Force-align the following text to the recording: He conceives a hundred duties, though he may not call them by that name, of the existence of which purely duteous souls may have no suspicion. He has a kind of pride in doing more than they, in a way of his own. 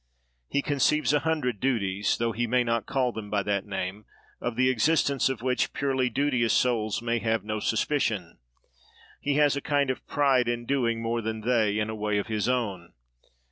He 0.49 0.63
conceives 0.63 1.13
a 1.13 1.19
hundred 1.19 1.59
duties, 1.59 2.17
though 2.17 2.31
he 2.31 2.47
may 2.47 2.63
not 2.63 2.87
call 2.87 3.11
them 3.11 3.29
by 3.29 3.43
that 3.43 3.67
name, 3.67 4.05
of 4.41 4.55
the 4.55 4.67
existence 4.67 5.29
of 5.29 5.43
which 5.43 5.73
purely 5.73 6.09
duteous 6.09 6.53
souls 6.53 7.03
may 7.03 7.19
have 7.19 7.43
no 7.45 7.59
suspicion. 7.59 8.39
He 9.19 9.35
has 9.35 9.55
a 9.55 9.61
kind 9.61 9.91
of 9.91 10.07
pride 10.07 10.47
in 10.47 10.65
doing 10.65 11.03
more 11.03 11.21
than 11.21 11.41
they, 11.41 11.77
in 11.77 11.87
a 11.87 11.93
way 11.95 12.17
of 12.17 12.25
his 12.25 12.49
own. 12.49 12.93